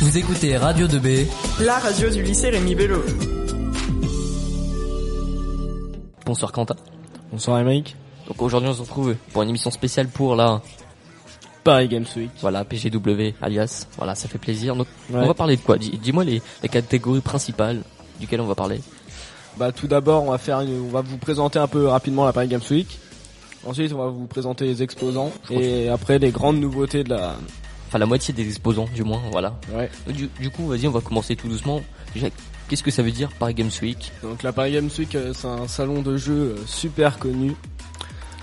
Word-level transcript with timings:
Vous 0.00 0.16
écoutez 0.16 0.56
Radio 0.56 0.86
2B, 0.86 1.26
la 1.60 1.78
radio 1.78 2.08
du 2.10 2.22
lycée 2.22 2.50
Rémi 2.50 2.74
Bello. 2.74 3.02
Bonsoir 6.24 6.52
Quentin. 6.52 6.76
Bonsoir 7.32 7.58
Émeric. 7.60 7.96
Donc 8.28 8.40
aujourd'hui 8.42 8.68
on 8.70 8.74
se 8.74 8.80
retrouve 8.82 9.14
pour 9.32 9.42
une 9.42 9.48
émission 9.50 9.70
spéciale 9.70 10.08
pour 10.08 10.36
la 10.36 10.60
Paris 11.64 11.88
Games 11.88 12.04
Week. 12.16 12.30
Voilà, 12.40 12.64
PGW 12.64 13.34
alias. 13.42 13.86
Voilà, 13.96 14.14
ça 14.14 14.28
fait 14.28 14.38
plaisir. 14.38 14.76
Donc 14.76 14.86
Ouais. 15.10 15.20
on 15.22 15.26
va 15.26 15.34
parler 15.34 15.56
de 15.56 15.62
quoi? 15.62 15.78
Dis- 15.78 15.98
Dis-moi 16.02 16.24
les, 16.24 16.40
les 16.62 16.68
catégories 16.68 17.20
principales 17.20 17.82
duquel 18.20 18.40
on 18.40 18.46
va 18.46 18.54
parler. 18.54 18.80
Bah 19.56 19.72
tout 19.72 19.88
d'abord, 19.88 20.22
on 20.24 20.30
va 20.30 20.38
faire, 20.38 20.60
une- 20.60 20.80
on 20.86 20.90
va 20.90 21.00
vous 21.00 21.18
présenter 21.18 21.58
un 21.58 21.66
peu 21.66 21.88
rapidement 21.88 22.24
la 22.24 22.32
Paris 22.32 22.48
Games 22.48 22.60
Week. 22.70 22.98
Ensuite, 23.66 23.92
on 23.92 23.98
va 23.98 24.06
vous 24.08 24.26
présenter 24.26 24.64
les 24.66 24.82
exposants 24.84 25.32
et 25.50 25.88
après 25.88 26.18
les 26.20 26.30
grandes 26.30 26.60
nouveautés 26.60 27.02
de 27.02 27.10
la. 27.10 27.34
Enfin 27.88 27.98
la 27.98 28.06
moitié 28.06 28.32
des 28.34 28.46
exposants 28.46 28.88
du 28.94 29.02
moins, 29.02 29.20
voilà. 29.32 29.58
Ouais. 29.74 29.90
Du, 30.12 30.28
du 30.40 30.50
coup, 30.50 30.66
vas-y, 30.68 30.86
on 30.86 30.90
va 30.92 31.00
commencer 31.00 31.34
tout 31.36 31.48
doucement. 31.48 31.80
Déjà, 32.14 32.28
qu'est-ce 32.68 32.82
que 32.82 32.90
ça 32.90 33.02
veut 33.02 33.10
dire 33.12 33.30
Paris 33.38 33.54
Games 33.54 33.70
Week? 33.82 34.12
Donc 34.22 34.42
la 34.42 34.52
Paris 34.52 34.72
Games 34.72 34.90
Week, 34.98 35.14
euh, 35.14 35.32
c'est 35.34 35.46
un 35.46 35.66
salon 35.68 36.02
de 36.02 36.16
jeux 36.16 36.54
euh, 36.56 36.66
super 36.66 37.18
connu, 37.18 37.54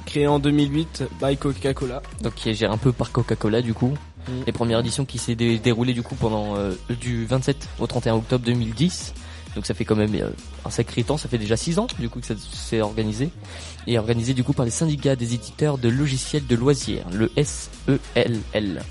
créé 0.05 0.27
en 0.27 0.39
2008 0.39 1.03
by 1.22 1.38
Coca-Cola. 1.38 2.02
Donc 2.22 2.34
qui 2.36 2.50
est 2.50 2.53
géré 2.55 2.73
un 2.73 2.77
peu 2.77 2.91
par 2.91 3.12
Coca-Cola 3.12 3.62
du 3.62 3.73
coup. 3.73 3.94
Mm. 4.27 4.31
Les 4.48 4.52
premières 4.52 4.80
éditions 4.80 5.05
qui 5.05 5.20
s'est 5.20 5.36
dé- 5.36 5.59
déroulée 5.59 5.94
du 5.94 6.02
coup 6.02 6.16
pendant 6.16 6.55
euh, 6.55 6.73
du 7.00 7.25
27 7.25 7.67
au 7.80 7.86
31 7.88 8.16
octobre 8.16 8.44
2010. 8.45 9.14
Donc 9.55 9.66
ça 9.67 9.73
fait 9.73 9.86
quand 9.86 9.95
même 9.95 10.14
euh, 10.16 10.30
un 10.66 10.70
sacré 10.72 11.03
temps, 11.03 11.17
ça 11.17 11.30
fait 11.30 11.38
déjà 11.38 11.55
6 11.55 11.77
ans 11.80 11.88
du 12.00 12.09
coup 12.09 12.20
que 12.20 12.25
ça 12.25 12.34
s'est 12.52 12.81
organisé. 12.81 13.30
Et 13.88 13.98
organisé 14.00 14.34
du 14.34 14.44
coup 14.44 14.53
par 14.53 14.66
les 14.66 14.72
syndicats 14.72 15.16
des 15.16 15.36
éditeurs 15.36 15.77
de 15.77 15.88
logiciels 15.89 16.45
de 16.48 16.55
loisirs, 16.55 17.05
le 17.14 17.31
SELL. 17.38 18.81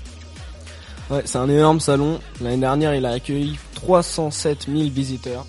Ouais, 1.11 1.21
c'est 1.25 1.37
un 1.37 1.49
énorme 1.49 1.79
salon. 1.79 2.19
L'année 2.41 2.57
dernière, 2.57 2.95
il 2.95 3.05
a 3.05 3.11
accueilli 3.11 3.57
307 3.75 4.67
000 4.67 4.89
visiteurs. 4.89 5.45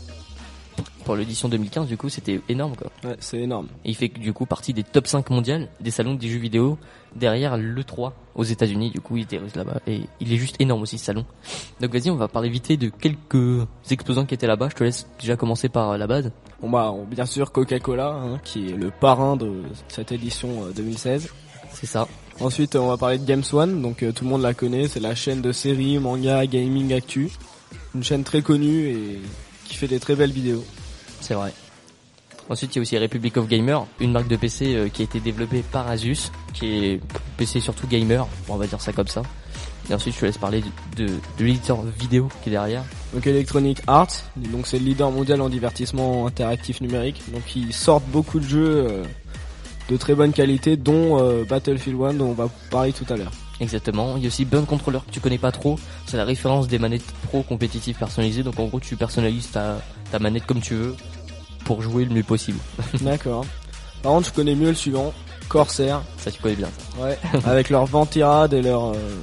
Pour 1.04 1.14
l'édition 1.14 1.48
2015 1.48 1.86
du 1.86 1.96
coup 1.96 2.08
c'était 2.08 2.40
énorme 2.48 2.74
quoi. 2.74 2.90
Ouais, 3.04 3.16
c'est 3.20 3.38
énorme. 3.38 3.68
Et 3.84 3.90
il 3.90 3.94
fait 3.94 4.08
du 4.08 4.32
coup 4.32 4.44
partie 4.44 4.72
des 4.74 4.82
top 4.82 5.06
5 5.06 5.30
mondiales 5.30 5.68
des 5.80 5.92
salons 5.92 6.14
des 6.14 6.26
jeux 6.26 6.40
vidéo 6.40 6.78
derrière 7.14 7.56
le 7.56 7.84
3 7.84 8.12
aux 8.34 8.42
États-Unis. 8.42 8.90
Du 8.90 9.00
coup, 9.00 9.16
il 9.16 9.22
était 9.22 9.40
là-bas 9.54 9.80
et 9.86 10.02
il 10.20 10.32
est 10.32 10.36
juste 10.36 10.56
énorme 10.60 10.82
aussi 10.82 10.98
ce 10.98 11.04
salon. 11.06 11.24
Donc 11.80 11.92
vas-y, 11.92 12.10
on 12.10 12.16
va 12.16 12.26
parler 12.26 12.48
vite 12.48 12.66
fait 12.66 12.76
de 12.76 12.88
quelques 12.88 13.66
exposants 13.88 14.26
qui 14.26 14.34
étaient 14.34 14.48
là-bas. 14.48 14.68
Je 14.70 14.74
te 14.74 14.84
laisse 14.84 15.06
déjà 15.20 15.36
commencer 15.36 15.68
par 15.68 15.92
euh, 15.92 15.96
la 15.96 16.08
base. 16.08 16.32
Bon 16.60 16.70
bah, 16.70 16.92
bien 17.08 17.24
sûr 17.24 17.52
Coca-Cola, 17.52 18.08
hein, 18.08 18.40
qui 18.42 18.70
est 18.70 18.76
le 18.76 18.90
parrain 18.90 19.36
de 19.36 19.62
cette 19.88 20.10
édition 20.10 20.64
euh, 20.64 20.72
2016. 20.74 21.30
C'est 21.72 21.86
ça. 21.86 22.08
Ensuite, 22.40 22.76
on 22.76 22.88
va 22.88 22.98
parler 22.98 23.18
de 23.18 23.24
Games 23.24 23.42
One, 23.52 23.80
donc 23.80 24.02
euh, 24.02 24.12
tout 24.12 24.24
le 24.24 24.30
monde 24.30 24.42
la 24.42 24.52
connaît, 24.52 24.88
c'est 24.88 25.00
la 25.00 25.14
chaîne 25.14 25.40
de 25.40 25.52
séries, 25.52 25.98
manga, 25.98 26.44
gaming, 26.46 26.92
actu. 26.92 27.30
Une 27.94 28.04
chaîne 28.04 28.24
très 28.24 28.42
connue 28.42 28.88
et 28.88 29.20
qui 29.64 29.76
fait 29.76 29.88
des 29.88 29.98
très 29.98 30.16
belles 30.16 30.32
vidéos. 30.32 30.64
C'est 31.20 31.34
vrai. 31.34 31.54
Ensuite, 32.48 32.76
il 32.76 32.78
y 32.78 32.80
a 32.80 32.82
aussi 32.82 32.98
Republic 32.98 33.36
of 33.38 33.48
Gamer, 33.48 33.86
une 34.00 34.12
marque 34.12 34.28
de 34.28 34.36
PC 34.36 34.74
euh, 34.74 34.88
qui 34.88 35.02
a 35.02 35.04
été 35.06 35.18
développée 35.18 35.64
par 35.72 35.88
Asus, 35.88 36.30
qui 36.52 36.66
est 36.66 37.00
PC 37.38 37.60
surtout 37.60 37.86
gamer, 37.86 38.28
on 38.48 38.56
va 38.56 38.66
dire 38.66 38.80
ça 38.80 38.92
comme 38.92 39.08
ça. 39.08 39.22
Et 39.88 39.94
ensuite, 39.94 40.14
je 40.14 40.20
te 40.20 40.26
laisse 40.26 40.38
parler 40.38 40.62
de, 40.96 41.04
de, 41.04 41.12
de 41.38 41.44
l'éditeur 41.44 41.82
vidéo 41.82 42.28
qui 42.42 42.50
est 42.50 42.52
derrière. 42.52 42.84
Donc 43.14 43.26
Electronic 43.26 43.80
Arts, 43.86 44.24
donc 44.36 44.66
c'est 44.66 44.78
le 44.78 44.84
leader 44.84 45.10
mondial 45.10 45.40
en 45.40 45.48
divertissement 45.48 46.26
interactif 46.26 46.80
numérique. 46.80 47.22
Donc 47.32 47.56
ils 47.56 47.72
sortent 47.72 48.06
beaucoup 48.08 48.38
de 48.40 48.46
jeux 48.46 48.86
euh, 48.90 49.04
de 49.88 49.96
très 49.96 50.14
bonne 50.14 50.32
qualité, 50.32 50.76
dont 50.76 51.20
euh, 51.20 51.44
Battlefield 51.44 52.00
1 52.00 52.14
dont 52.14 52.26
on 52.26 52.32
va 52.32 52.48
parler 52.70 52.92
tout 52.92 53.06
à 53.12 53.16
l'heure. 53.16 53.30
Exactement. 53.60 54.16
Il 54.16 54.22
y 54.22 54.26
a 54.26 54.28
aussi 54.28 54.44
Burn 54.44 54.66
Controller 54.66 54.98
que 55.06 55.12
tu 55.12 55.20
connais 55.20 55.38
pas 55.38 55.52
trop. 55.52 55.78
C'est 56.06 56.16
la 56.16 56.24
référence 56.24 56.68
des 56.68 56.78
manettes 56.78 57.10
pro 57.28 57.42
compétitives 57.42 57.96
personnalisées. 57.96 58.42
Donc 58.42 58.58
en 58.58 58.66
gros, 58.66 58.80
tu 58.80 58.96
personnalises 58.96 59.50
ta, 59.50 59.80
ta 60.10 60.18
manette 60.18 60.44
comme 60.46 60.60
tu 60.60 60.74
veux 60.74 60.96
pour 61.64 61.82
jouer 61.82 62.04
le 62.04 62.14
mieux 62.14 62.22
possible. 62.22 62.58
D'accord. 63.00 63.44
Par 64.02 64.12
contre, 64.12 64.28
je 64.28 64.32
connais 64.34 64.54
mieux 64.54 64.68
le 64.68 64.74
suivant, 64.74 65.12
Corsair. 65.48 66.02
Ça, 66.18 66.30
tu 66.30 66.40
connais 66.40 66.56
bien. 66.56 66.68
ça. 66.68 67.02
Ouais. 67.02 67.18
Avec 67.44 67.70
leurs 67.70 67.86
Ventirad 67.86 68.52
et 68.52 68.62
leurs 68.62 68.92
euh, 68.92 69.16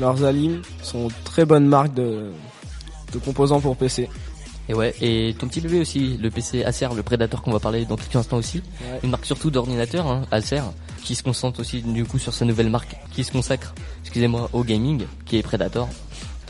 leurs 0.00 0.22
Alim, 0.22 0.62
sont 0.82 1.08
très 1.24 1.44
bonnes 1.44 1.66
marques 1.66 1.94
de 1.94 2.30
de 3.12 3.18
composants 3.18 3.60
pour 3.60 3.76
PC. 3.76 4.08
Et 4.68 4.74
ouais. 4.74 4.94
Et 5.00 5.34
ton 5.38 5.48
petit 5.48 5.60
bébé 5.60 5.80
aussi, 5.80 6.18
le 6.18 6.30
PC 6.30 6.62
Acer, 6.64 6.88
le 6.94 7.02
Predator 7.02 7.42
qu'on 7.42 7.52
va 7.52 7.60
parler 7.60 7.84
dans 7.84 7.96
quelques 7.96 8.16
instants 8.16 8.36
aussi. 8.36 8.58
Ouais. 8.58 9.00
Une 9.02 9.10
marque 9.10 9.24
surtout 9.24 9.50
d'ordinateur, 9.50 10.06
hein, 10.06 10.22
Acer, 10.30 10.62
qui 11.02 11.14
se 11.14 11.22
concentre 11.22 11.60
aussi 11.60 11.82
du 11.82 12.04
coup 12.04 12.18
sur 12.18 12.34
sa 12.34 12.44
nouvelle 12.44 12.70
marque, 12.70 12.96
qui 13.12 13.24
se 13.24 13.32
consacre, 13.32 13.74
excusez-moi, 14.02 14.50
au 14.52 14.64
gaming, 14.64 15.04
qui 15.24 15.38
est 15.38 15.42
Predator. 15.42 15.88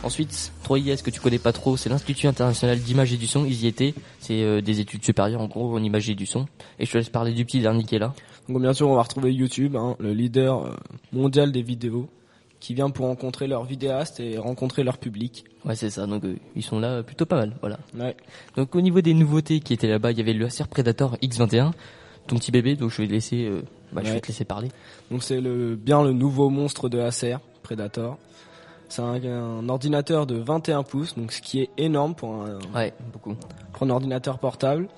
Ensuite, 0.05 0.53
3IS 0.65 1.03
que 1.03 1.11
tu 1.11 1.21
connais 1.21 1.39
pas 1.39 1.53
trop, 1.53 1.77
c'est 1.77 1.89
l'Institut 1.89 2.29
International 2.29 2.79
d'Image 2.79 3.13
et 3.13 3.17
du 3.17 3.27
Son, 3.27 3.45
ils 3.45 3.65
y 3.65 3.67
étaient. 3.67 3.95
C'est 4.21 4.43
euh, 4.43 4.61
des 4.61 4.79
études 4.79 5.05
supérieures 5.05 5.41
en 5.41 5.47
gros 5.47 5.75
en 5.75 5.83
image 5.83 6.09
et 6.09 6.15
du 6.15 6.27
son. 6.27 6.47
Et 6.79 6.87
je 6.87 6.93
te 6.93 6.99
laisse 6.99 7.09
parler 7.09 7.33
du 7.33 7.45
petit 7.45 7.61
dernier 7.61 7.83
qui 7.83 7.97
est 7.97 7.99
là. 7.99 8.15
Donc 8.49 8.61
bien 8.63 8.73
sûr, 8.73 8.89
on 8.89 8.95
va 8.95 9.03
retrouver 9.03 9.33
YouTube, 9.33 9.77
hein, 9.77 9.97
le 9.99 10.13
leader 10.13 10.67
euh, 10.67 10.71
mondial 11.13 11.51
des 11.51 11.63
vidéos, 11.63 12.09
qui 12.61 12.75
vient 12.75 12.91
pour 12.91 13.07
rencontrer 13.07 13.47
leurs 13.47 13.65
vidéastes 13.65 14.21
et 14.21 14.37
rencontrer 14.39 14.83
leur 14.83 14.99
public. 14.99 15.45
Ouais, 15.65 15.77
c'est 15.77 15.91
ça. 15.91 16.07
Donc 16.07 16.25
euh, 16.25 16.37
ils 16.57 16.63
sont 16.65 16.81
là 16.81 16.89
euh, 16.89 17.03
plutôt 17.03 17.27
pas 17.27 17.37
mal, 17.37 17.55
voilà. 17.61 17.79
Ouais. 17.99 18.17
Donc 18.57 18.75
au 18.75 18.81
niveau 18.81 19.01
des 19.01 19.15
nouveautés 19.15 19.61
qui 19.61 19.73
étaient 19.73 19.87
là-bas, 19.89 20.11
il 20.13 20.19
y 20.19 20.21
avait 20.21 20.33
le 20.33 20.47
Acer 20.47 20.65
Predator 20.69 21.17
X21, 21.23 21.73
ton 22.27 22.37
petit 22.37 22.51
bébé, 22.51 22.75
donc 22.75 22.91
je 22.91 23.01
vais 23.03 23.07
te 23.09 23.13
laisser, 23.13 23.45
euh, 23.45 23.63
bah, 23.93 24.03
je 24.05 24.13
vais 24.13 24.21
te 24.21 24.29
laisser 24.29 24.45
parler. 24.45 24.69
Donc 25.11 25.23
c'est 25.23 25.41
le 25.41 25.77
bien 25.77 26.03
le 26.03 26.13
nouveau 26.13 26.49
monstre 26.51 26.89
de 26.89 26.99
Acer, 26.99 27.37
Predator. 27.63 28.19
C'est 28.89 29.03
un, 29.03 29.23
un 29.23 29.69
ordinateur 29.69 30.27
de 30.27 30.37
21 30.37 30.83
pouces, 30.83 31.15
donc 31.15 31.31
ce 31.33 31.43
qui 31.43 31.61
est 31.61 31.71
énorme 31.77 32.15
pour 32.15 32.35
un, 32.35 32.59
Ouais, 32.75 32.95
beaucoup. 33.13 33.37
pour 33.73 33.83
un 33.87 33.91
ordinateur 33.91 34.39
portable. 34.39 34.89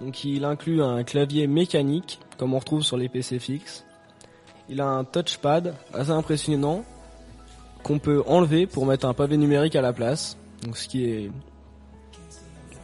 Donc 0.00 0.24
il 0.24 0.44
inclut 0.44 0.82
un 0.82 1.04
clavier 1.04 1.46
mécanique, 1.46 2.18
comme 2.38 2.54
on 2.54 2.58
retrouve 2.58 2.82
sur 2.82 2.96
les 2.96 3.08
PC 3.08 3.38
fixes. 3.38 3.84
Il 4.70 4.80
a 4.80 4.86
un 4.86 5.04
touchpad 5.04 5.74
assez 5.92 6.10
impressionnant 6.10 6.84
qu'on 7.82 7.98
peut 7.98 8.22
enlever 8.26 8.66
pour 8.66 8.86
mettre 8.86 9.06
un 9.06 9.14
pavé 9.14 9.36
numérique 9.36 9.74
à 9.76 9.82
la 9.82 9.92
place. 9.92 10.36
Donc 10.64 10.76
ce 10.76 10.88
qui 10.88 11.04
est 11.10 11.30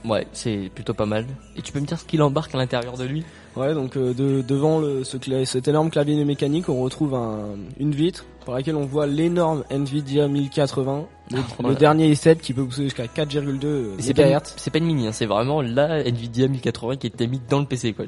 Ouais, 0.04 0.24
c'est 0.32 0.70
plutôt 0.72 0.94
pas 0.94 1.06
mal. 1.06 1.26
Et 1.56 1.62
tu 1.62 1.72
peux 1.72 1.80
me 1.80 1.86
dire 1.86 1.98
ce 1.98 2.04
qu'il 2.04 2.22
embarque 2.22 2.54
à 2.54 2.58
l'intérieur 2.58 2.96
de 2.96 3.04
lui? 3.04 3.24
Ouais, 3.56 3.74
donc 3.74 3.96
euh, 3.96 4.14
de, 4.14 4.40
devant 4.40 4.78
le, 4.78 5.02
ce 5.02 5.16
cet 5.44 5.66
énorme 5.66 5.90
clavier 5.90 6.24
mécanique, 6.24 6.68
on 6.68 6.80
retrouve 6.80 7.14
un, 7.14 7.40
une 7.80 7.90
vitre 7.92 8.24
par 8.44 8.54
laquelle 8.54 8.76
on 8.76 8.84
voit 8.86 9.06
l'énorme 9.08 9.64
Nvidia 9.70 10.28
1080, 10.28 11.06
le, 11.32 11.68
le 11.68 11.74
dernier 11.74 12.12
i7 12.12 12.36
qui 12.36 12.52
peut 12.52 12.64
pousser 12.64 12.84
jusqu'à 12.84 13.06
4,2 13.06 13.98
Et 13.98 14.02
C'est 14.02 14.14
pas, 14.14 14.28
une- 14.28 14.34
MHz. 14.34 14.42
c'est 14.56 14.70
pas 14.70 14.78
une 14.78 14.84
mini, 14.84 15.08
hein, 15.08 15.12
c'est 15.12 15.26
vraiment 15.26 15.60
la 15.62 16.04
Nvidia 16.04 16.46
1080 16.46 16.96
qui 16.96 17.08
était 17.08 17.26
mise 17.26 17.40
dans 17.48 17.58
le 17.60 17.66
PC 17.66 17.92
quoi. 17.92 18.04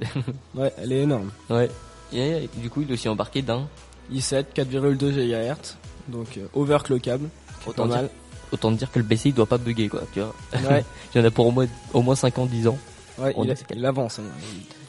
Ouais, 0.54 0.72
elle 0.80 0.92
est 0.92 1.02
énorme. 1.02 1.30
ouais. 1.50 1.68
Et 2.12 2.48
du 2.56 2.70
coup, 2.70 2.82
il 2.82 2.90
est 2.90 2.94
aussi 2.94 3.08
embarqué 3.08 3.42
d'un. 3.42 3.66
i7 4.12 4.44
4,2 4.54 4.96
GHz, 5.12 5.76
donc 6.08 6.36
euh, 6.38 6.46
overclockable. 6.54 7.28
Autant 7.66 7.86
dire, 7.86 7.96
mal. 7.96 8.10
autant 8.52 8.70
dire 8.70 8.90
que 8.90 8.98
le 8.98 9.04
PC 9.04 9.28
il 9.30 9.34
doit 9.34 9.44
pas 9.46 9.58
bugger 9.58 9.88
quoi. 9.88 10.02
Tu 10.14 10.20
vois. 10.20 10.34
Ouais, 10.70 10.84
Il 11.14 11.18
y 11.20 11.20
en 11.22 11.26
a 11.26 11.30
pour 11.30 11.46
au 11.46 11.50
moins 11.50 11.66
au 11.92 12.00
moins 12.02 12.14
5 12.14 12.38
ans, 12.38 12.46
10 12.46 12.68
ans. 12.68 12.78
ouais 13.18 13.34
il, 13.42 13.50
a- 13.50 13.54
il 13.74 13.84
avance. 13.84 14.18
hein. 14.20 14.22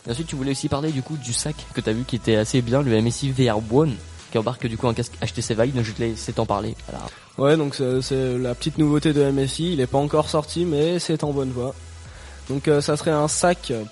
Et 0.07 0.11
ensuite, 0.11 0.27
tu 0.27 0.35
voulais 0.37 0.51
aussi 0.51 0.69
parler 0.69 0.91
du 0.91 1.01
coup 1.01 1.17
du 1.17 1.33
sac 1.33 1.55
que 1.73 1.81
t'as 1.81 1.91
vu 1.91 2.03
qui 2.05 2.15
était 2.15 2.35
assez 2.37 2.61
bien, 2.61 2.81
le 2.81 3.01
MSI 3.01 3.31
VR 3.31 3.59
One, 3.73 3.95
qui 4.31 4.37
embarque 4.37 4.65
du 4.65 4.77
coup 4.77 4.87
un 4.87 4.93
casque 4.93 5.13
HTC 5.21 5.55
Vive. 5.55 5.75
Donc 5.75 5.83
je 5.83 5.91
te 5.91 5.99
laisse 6.01 6.31
t'en 6.33 6.45
parler. 6.45 6.75
Voilà. 6.89 7.05
Ouais, 7.37 7.57
donc 7.57 7.75
c'est 8.01 8.37
la 8.37 8.55
petite 8.55 8.77
nouveauté 8.77 9.11
de 9.11 9.29
MSI. 9.29 9.73
Il 9.73 9.81
est 9.81 9.87
pas 9.87 9.97
encore 9.97 10.29
sorti, 10.29 10.63
mais 10.63 10.99
c'est 10.99 11.23
en 11.25 11.31
bonne 11.33 11.51
voie. 11.51 11.75
Donc 12.49 12.67
euh, 12.69 12.79
ça 12.81 12.95
serait 12.97 13.11
un 13.11 13.27
sac 13.27 13.71
euh, 13.71 13.83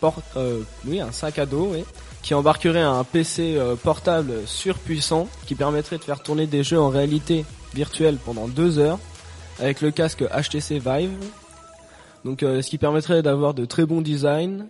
port, 0.00 0.22
euh, 0.36 0.60
oui, 0.86 1.00
un 1.00 1.10
sac 1.12 1.38
à 1.38 1.46
dos, 1.46 1.70
oui, 1.74 1.84
qui 2.22 2.34
embarquerait 2.34 2.80
un 2.80 3.04
PC 3.04 3.56
euh, 3.56 3.76
portable 3.76 4.46
surpuissant 4.46 5.28
qui 5.46 5.54
permettrait 5.54 5.98
de 5.98 6.04
faire 6.04 6.22
tourner 6.22 6.46
des 6.46 6.62
jeux 6.62 6.80
en 6.80 6.88
réalité 6.88 7.44
virtuelle 7.74 8.16
pendant 8.24 8.48
deux 8.48 8.78
heures 8.78 8.98
avec 9.58 9.80
le 9.80 9.90
casque 9.90 10.24
HTC 10.24 10.78
Vive. 10.78 11.10
Donc 12.24 12.42
euh, 12.42 12.62
ce 12.62 12.70
qui 12.70 12.78
permettrait 12.78 13.22
d'avoir 13.22 13.54
de 13.54 13.64
très 13.64 13.86
bons 13.86 14.00
designs. 14.00 14.66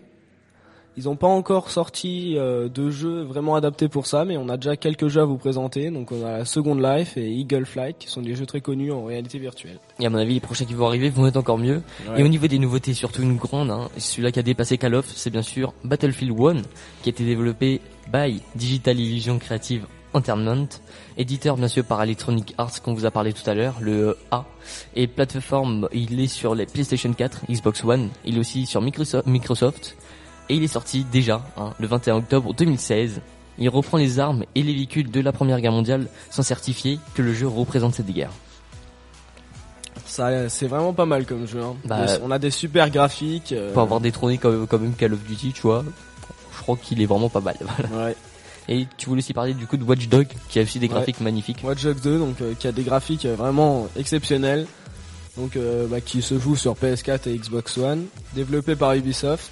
Ils 0.96 1.04
n'ont 1.04 1.16
pas 1.16 1.28
encore 1.28 1.70
sorti 1.70 2.36
euh, 2.36 2.68
de 2.68 2.90
jeux 2.90 3.22
vraiment 3.22 3.54
adaptés 3.54 3.88
pour 3.88 4.06
ça, 4.06 4.24
mais 4.24 4.36
on 4.36 4.48
a 4.48 4.56
déjà 4.56 4.76
quelques 4.76 5.08
jeux 5.08 5.20
à 5.20 5.24
vous 5.24 5.38
présenter. 5.38 5.90
Donc 5.90 6.12
on 6.12 6.26
a 6.26 6.44
Second 6.44 6.74
Life 6.74 7.16
et 7.16 7.30
Eagle 7.30 7.64
Flight, 7.64 7.96
qui 7.98 8.08
sont 8.08 8.22
des 8.22 8.34
jeux 8.34 8.46
très 8.46 8.60
connus 8.60 8.90
en 8.90 9.04
réalité 9.04 9.38
virtuelle. 9.38 9.78
Et 10.00 10.06
à 10.06 10.10
mon 10.10 10.18
avis, 10.18 10.34
les 10.34 10.40
prochains 10.40 10.64
qui 10.64 10.74
vont 10.74 10.86
arriver 10.86 11.08
vont 11.08 11.26
être 11.26 11.36
encore 11.36 11.58
mieux. 11.58 11.82
Et 12.16 12.22
au 12.22 12.28
niveau 12.28 12.48
des 12.48 12.58
nouveautés, 12.58 12.92
surtout 12.92 13.22
une 13.22 13.36
grande, 13.36 13.70
hein, 13.70 13.88
celui-là 13.98 14.32
qui 14.32 14.40
a 14.40 14.42
dépassé 14.42 14.78
Call 14.78 14.94
of, 14.94 15.06
c'est 15.06 15.30
bien 15.30 15.42
sûr 15.42 15.72
Battlefield 15.84 16.38
1, 16.38 16.62
qui 17.02 17.08
a 17.08 17.10
été 17.10 17.24
développé 17.24 17.80
by 18.12 18.42
Digital 18.56 18.98
Illusion 18.98 19.38
Creative 19.38 19.86
Entertainment, 20.12 20.68
éditeur 21.16 21.56
bien 21.56 21.68
sûr 21.68 21.84
par 21.84 22.02
Electronic 22.02 22.54
Arts 22.58 22.82
qu'on 22.82 22.94
vous 22.94 23.06
a 23.06 23.12
parlé 23.12 23.32
tout 23.32 23.48
à 23.48 23.54
l'heure, 23.54 23.76
le 23.80 24.16
A, 24.32 24.44
et 24.96 25.06
plateforme, 25.06 25.88
il 25.92 26.18
est 26.18 26.26
sur 26.26 26.56
les 26.56 26.66
PlayStation 26.66 27.12
4, 27.12 27.42
Xbox 27.48 27.84
One, 27.84 28.08
il 28.24 28.36
est 28.36 28.40
aussi 28.40 28.66
sur 28.66 28.82
Microsoft, 28.82 29.26
Microsoft 29.28 29.96
et 30.50 30.54
il 30.56 30.62
est 30.62 30.68
sorti 30.68 31.04
déjà 31.04 31.42
hein, 31.56 31.72
le 31.78 31.86
21 31.86 32.16
octobre 32.16 32.52
2016. 32.54 33.20
Il 33.58 33.68
reprend 33.68 33.96
les 33.98 34.18
armes 34.18 34.44
et 34.54 34.62
les 34.62 34.72
véhicules 34.74 35.10
de 35.10 35.20
la 35.20 35.32
Première 35.32 35.60
Guerre 35.60 35.72
mondiale 35.72 36.08
sans 36.30 36.42
certifier 36.42 36.98
que 37.14 37.22
le 37.22 37.32
jeu 37.34 37.46
représente 37.46 37.94
cette 37.94 38.10
guerre. 38.10 38.30
Ça, 40.06 40.48
c'est 40.48 40.66
vraiment 40.66 40.92
pas 40.92 41.06
mal 41.06 41.24
comme 41.24 41.46
jeu. 41.46 41.60
Hein. 41.62 41.76
Bah, 41.84 42.04
on 42.22 42.30
a 42.30 42.38
des 42.38 42.50
super 42.50 42.90
graphiques. 42.90 43.52
euh, 43.52 43.72
Pour 43.72 43.82
avoir 43.82 44.00
détrôné 44.00 44.38
quand 44.38 44.66
quand 44.66 44.78
même 44.78 44.94
Call 44.94 45.12
of 45.12 45.22
Duty, 45.24 45.52
tu 45.52 45.62
vois. 45.62 45.84
Je 46.56 46.62
crois 46.62 46.76
qu'il 46.76 47.00
est 47.00 47.06
vraiment 47.06 47.28
pas 47.28 47.40
mal. 47.40 47.56
Voilà. 47.60 48.06
Ouais. 48.06 48.16
Et 48.68 48.86
tu 48.96 49.08
voulais 49.08 49.20
aussi 49.20 49.32
parler 49.34 49.54
du 49.54 49.66
coup 49.66 49.76
de 49.76 49.84
Watch 49.84 50.08
Dog, 50.08 50.26
qui 50.48 50.58
a 50.58 50.62
aussi 50.62 50.78
des 50.78 50.86
Ouais. 50.86 50.92
graphiques 50.94 51.20
magnifiques. 51.20 51.58
Watch 51.64 51.82
Dogs 51.82 52.00
2, 52.02 52.18
donc 52.18 52.40
euh, 52.40 52.54
qui 52.58 52.66
a 52.66 52.72
des 52.72 52.82
graphiques 52.82 53.24
euh, 53.24 53.34
vraiment 53.34 53.88
exceptionnels, 53.96 54.66
donc 55.36 55.56
euh, 55.56 55.86
bah, 55.88 56.00
qui 56.00 56.22
se 56.22 56.38
joue 56.38 56.56
sur 56.56 56.74
PS4 56.74 57.28
et 57.28 57.36
Xbox 57.36 57.78
One, 57.78 58.06
développé 58.34 58.76
par 58.76 58.92
Ubisoft. 58.94 59.50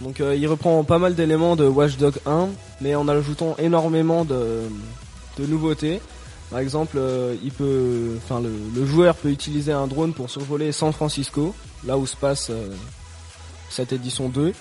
Donc 0.00 0.20
euh, 0.20 0.34
il 0.34 0.46
reprend 0.46 0.82
pas 0.84 0.98
mal 0.98 1.14
d'éléments 1.14 1.56
de 1.56 1.66
Watch 1.66 1.96
Dogs 1.96 2.20
1, 2.26 2.48
mais 2.80 2.94
en 2.94 3.06
ajoutant 3.08 3.54
énormément 3.58 4.24
de, 4.24 4.62
nouveautés. 5.38 6.00
Par 6.50 6.58
exemple, 6.58 6.96
euh, 6.98 7.34
le, 7.60 8.86
joueur 8.86 9.14
peut 9.14 9.30
utiliser 9.30 9.72
un 9.72 9.86
drone 9.86 10.12
pour 10.12 10.30
survoler 10.30 10.72
San 10.72 10.92
Francisco, 10.92 11.54
là 11.86 11.96
où 11.96 12.06
se 12.06 12.16
passe 12.16 12.50
euh, 12.50 12.70
cette 13.68 13.92
édition 13.92 14.28
2. 14.28 14.52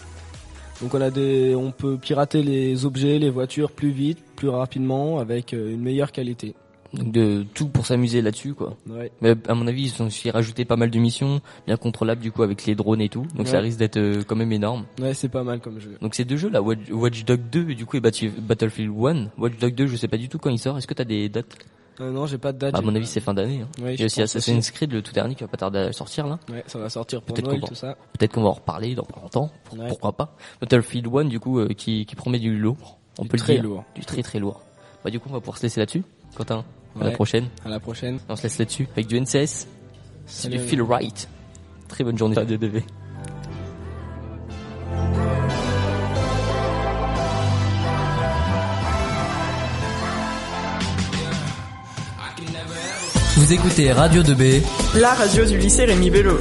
Donc 0.81 0.93
on 0.93 1.71
peut 1.71 1.97
pirater 1.97 2.41
les 2.41 2.85
objets, 2.85 3.19
les 3.19 3.29
voitures 3.29 3.71
plus 3.71 3.91
vite, 3.91 4.19
plus 4.37 4.47
rapidement, 4.47 5.19
avec 5.19 5.51
une 5.51 5.81
meilleure 5.81 6.13
qualité. 6.13 6.55
Donc 6.93 7.11
de 7.11 7.45
tout 7.53 7.67
pour 7.67 7.85
s'amuser 7.85 8.21
là-dessus, 8.21 8.53
quoi. 8.55 8.75
Ouais. 8.89 9.11
Mais 9.21 9.35
à 9.47 9.53
mon 9.53 9.67
avis, 9.67 9.83
ils 9.95 10.01
ont 10.01 10.07
aussi 10.07 10.31
rajouté 10.31 10.65
pas 10.65 10.75
mal 10.75 10.89
de 10.89 10.99
missions, 10.99 11.39
bien 11.67 11.77
contrôlables 11.77 12.21
du 12.21 12.31
coup 12.31 12.41
avec 12.43 12.65
les 12.65 12.73
drones 12.75 13.01
et 13.01 13.09
tout. 13.09 13.25
Donc 13.35 13.47
ça 13.47 13.59
risque 13.59 13.77
d'être 13.77 13.97
euh, 13.97 14.23
quand 14.25 14.35
même 14.35 14.51
énorme. 14.51 14.85
Ouais, 14.99 15.13
c'est 15.13 15.29
pas 15.29 15.43
mal 15.43 15.59
comme 15.59 15.79
jeu. 15.79 15.97
Donc 16.01 16.15
ces 16.15 16.25
deux 16.25 16.37
jeux 16.37 16.49
là, 16.49 16.61
Watch, 16.61 16.79
Watch 16.91 17.25
Dog 17.25 17.41
2 17.51 17.69
et 17.71 17.75
du 17.75 17.85
coup 17.85 17.97
et 17.97 18.01
Battlefield 18.01 18.91
1. 18.91 19.27
Watch 19.37 19.57
Dog 19.59 19.75
2, 19.75 19.87
je 19.87 19.95
sais 19.95 20.07
pas 20.07 20.17
du 20.17 20.29
tout 20.29 20.39
quand 20.39 20.49
il 20.49 20.57
sort. 20.59 20.77
Est-ce 20.77 20.87
que 20.87 20.93
t'as 20.93 21.03
des 21.03 21.29
dates? 21.29 21.55
Euh, 22.01 22.11
non, 22.11 22.25
j'ai 22.25 22.37
pas 22.37 22.53
de 22.53 22.57
date. 22.59 22.73
À 22.75 22.79
j'ai 22.79 22.85
mon 22.85 22.95
avis, 22.95 23.05
c'est 23.05 23.19
fin 23.19 23.33
d'année. 23.33 23.61
Hein. 23.61 23.83
Ouais, 23.83 24.01
a 24.01 24.05
aussi 24.05 24.21
Assassin's 24.21 24.71
Creed, 24.71 24.91
le 24.93 25.01
tout 25.01 25.11
dernier, 25.11 25.35
qui 25.35 25.43
va 25.43 25.49
pas 25.49 25.57
tarder 25.57 25.79
à 25.79 25.91
sortir 25.91 26.27
là. 26.27 26.39
Ouais, 26.49 26.63
ça 26.65 26.79
va 26.79 26.89
sortir 26.89 27.21
pour 27.21 27.35
Peut-être 27.35 27.47
Noël, 27.47 27.59
qu'on 27.59 27.65
va- 27.65 27.69
tout 27.69 27.75
ça. 27.75 27.97
Peut-être 28.17 28.31
qu'on 28.33 28.43
va 28.43 28.49
en 28.49 28.53
reparler 28.53 28.95
dans 28.95 29.03
pas 29.03 29.19
longtemps. 29.21 29.51
Pour- 29.65 29.77
Ouais. 29.77 29.87
Pourquoi 29.89 30.13
pas 30.13 30.35
Battlefield 30.61 31.07
1 31.13 31.25
du 31.25 31.39
coup 31.41 31.59
euh, 31.59 31.67
qui, 31.67 32.05
qui 32.05 32.15
promet 32.15 32.39
du 32.39 32.57
lourd. 32.57 32.97
On 33.17 33.23
Du 33.23 33.27
peut 33.27 33.37
très 33.37 33.55
le 33.55 33.59
dire. 33.59 33.69
lourd. 33.69 33.83
Du 33.95 34.05
très 34.05 34.23
très 34.23 34.39
lourd. 34.39 34.61
Bah 35.03 35.11
du 35.11 35.19
coup, 35.19 35.27
on 35.29 35.33
va 35.33 35.39
pouvoir 35.41 35.57
se 35.57 35.63
laisser 35.63 35.81
là-dessus. 35.81 36.03
Quentin, 36.37 36.63
à 36.95 36.99
la 37.03 37.05
Ouais. 37.07 37.13
prochaine. 37.13 37.47
À 37.65 37.69
la 37.69 37.79
prochaine. 37.79 38.19
On 38.29 38.35
se 38.35 38.43
laisse 38.43 38.57
là-dessus 38.59 38.87
avec 38.93 39.07
du 39.07 39.19
NCS. 39.19 39.67
C'est 40.25 40.49
du. 40.49 40.59
Feel 40.59 40.81
Right. 40.81 41.27
Très 41.87 42.03
bonne 42.03 42.17
journée 42.17 42.37
à 42.37 42.45
DDV. 42.45 42.83
Vous 53.35 53.53
écoutez 53.53 53.91
Radio 53.91 54.21
2B 54.21 54.61
La 54.95 55.13
radio 55.13 55.45
du 55.45 55.57
lycée 55.57 55.85
Rémi 55.85 56.09
Bello. 56.09 56.37